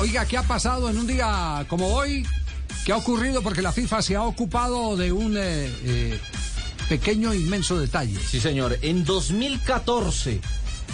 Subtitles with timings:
[0.00, 2.26] Oiga, ¿qué ha pasado en un día como hoy?
[2.86, 3.42] ¿Qué ha ocurrido?
[3.42, 6.18] Porque la FIFA se ha ocupado de un eh, eh,
[6.88, 8.18] pequeño, inmenso detalle.
[8.18, 8.78] Sí, señor.
[8.80, 10.40] En 2014,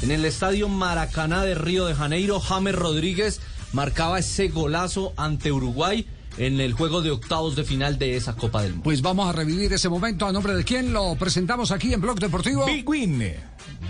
[0.02, 3.40] en el estadio Maracaná de Río de Janeiro, James Rodríguez
[3.72, 6.04] marcaba ese golazo ante Uruguay
[6.36, 8.84] en el juego de octavos de final de esa Copa del Mundo.
[8.84, 10.26] Pues vamos a revivir ese momento.
[10.26, 12.66] ¿A nombre de quién lo presentamos aquí en Blog Deportivo?
[12.66, 13.22] Big Win.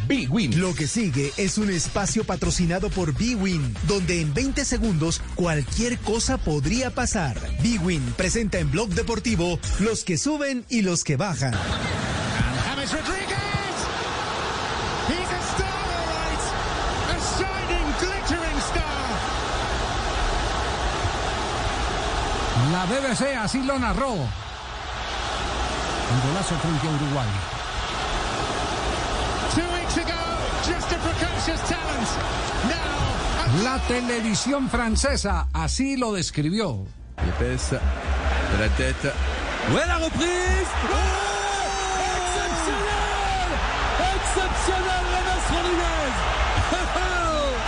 [0.07, 0.61] Big Win.
[0.61, 5.99] Lo que sigue es un espacio patrocinado por Big Win, donde en 20 segundos cualquier
[5.99, 7.37] cosa podría pasar.
[7.63, 11.55] Big Win presenta en Blog Deportivo los que suben y los que bajan.
[22.73, 24.13] La BBC así lo narró.
[24.13, 24.29] Un
[26.29, 27.56] golazo frente a Uruguay.
[33.63, 36.85] La televisión francesa así lo describió.
[37.25, 39.13] Yepes de la tête.
[39.73, 40.69] ¡Buena reprise!
[42.37, 43.49] ¡Excepcional!
[44.13, 46.15] ¡Excepcional, James Rodríguez!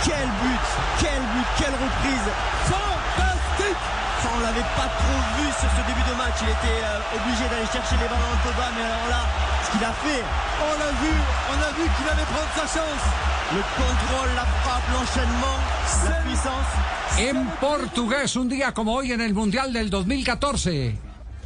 [0.05, 0.63] Quel but,
[0.99, 2.27] quel but, quelle reprise
[2.69, 3.83] ¡Fantastique!
[4.21, 6.37] Ça, On l'avait pas trop vu sur ce début de match.
[6.41, 9.21] Il était euh, obligé d'aller chercher les ballons peu bas, mais alors là,
[9.65, 10.23] ce qu'il a fait,
[10.61, 11.13] On l'a vu,
[11.49, 13.05] on a vu qu'il allait prendre sa chance.
[13.53, 15.57] Le contrôle, la frappe, l'enchaînement,
[16.05, 16.71] la puissance.
[17.17, 20.95] En portugués, un día como hoy en el Mundial del 2014.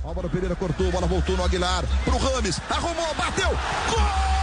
[0.06, 1.86] Álvaro Pereira cortou, bola voltou no Aguilar.
[2.04, 3.50] Pro Rames, arrumou, bateu.
[3.90, 4.43] Gol!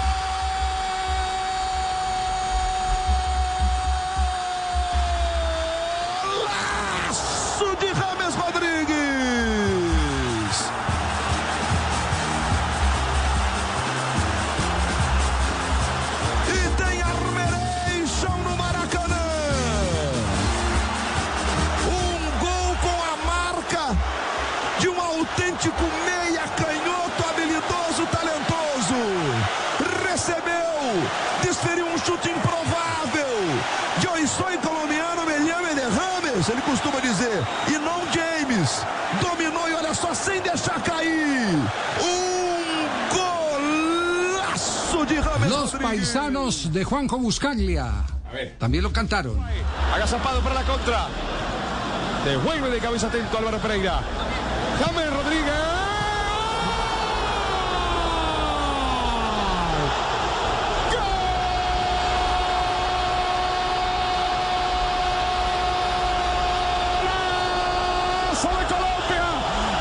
[36.71, 37.43] Costuma dizer.
[37.69, 38.87] E não James.
[39.21, 41.57] Dominou e olha só, sem deixar cair.
[42.01, 45.17] Um golaço de
[45.49, 47.91] Los paisanos de Juanjo Buscaglia
[48.59, 49.37] también lo cantaron.
[49.93, 51.09] Agazapado para la contra.
[52.25, 54.01] Devuelve de cabeza atento Álvaro Pereira.
[54.79, 55.81] James Rodríguez.
[68.31, 69.27] ¡Golazo de Colombia!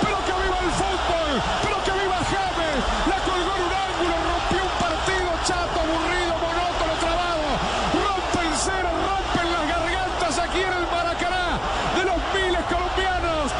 [0.02, 1.32] ¡Pero que viva el fútbol!
[1.64, 2.80] ¡Pero que viva James!
[3.12, 7.48] La colgó en un ángulo, rompió un partido chato, aburrido, monótono, trabado.
[7.94, 11.48] Rompen cero, rompen las gargantas aquí en el Maracaná
[11.96, 13.52] de los miles colombianos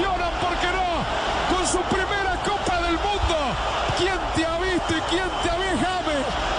[0.00, 1.56] que se ilusionan, ¿por qué no?
[1.56, 3.36] Con su primera Copa del Mundo.
[3.98, 5.70] ¿Quién te ha visto y quién te ha visto?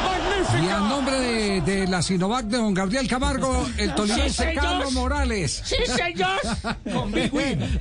[0.03, 0.63] ¡Magnífico!
[0.63, 5.61] Y a nombre de, de la Sinovac de don Gabriel Camargo, el tolimense Carlos Morales.
[5.63, 6.39] Sí, señor.
[6.93, 7.79] Con Big Win.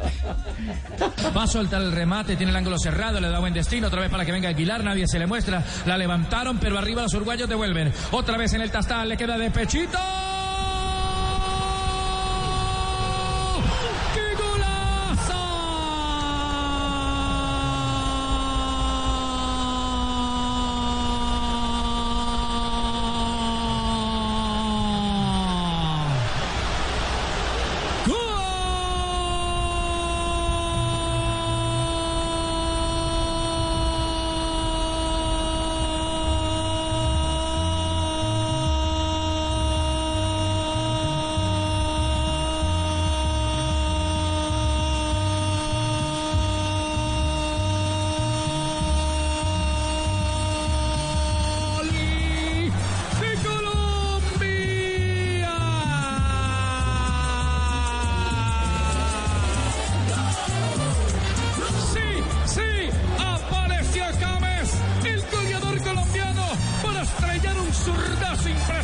[1.37, 4.10] Va a soltar el remate, tiene el ángulo cerrado, le da buen destino, otra vez
[4.10, 7.92] para que venga Aguilar, nadie se le muestra, la levantaron, pero arriba los uruguayos devuelven.
[8.12, 9.98] Otra vez en el tastal, le queda de pechito.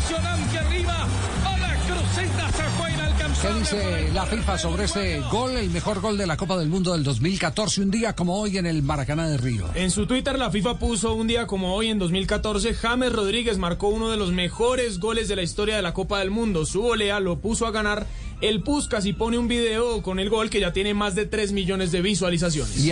[0.07, 1.09] Impresionante arriba.
[1.45, 3.61] A la cruceta se fue ¿Qué inalcanzable.
[3.61, 7.03] dice la FIFA sobre este gol, el mejor gol de la Copa del Mundo del
[7.03, 9.69] 2014, un día como hoy en el Maracaná de Río?
[9.75, 13.89] En su Twitter la FIFA puso un día como hoy en 2014, James Rodríguez marcó
[13.89, 16.65] uno de los mejores goles de la historia de la Copa del Mundo.
[16.67, 18.07] Su volea lo puso a ganar
[18.43, 21.53] el Puskas y pone un video con el gol que ya tiene más de 3
[21.53, 22.77] millones de visualizaciones.
[22.77, 22.85] Y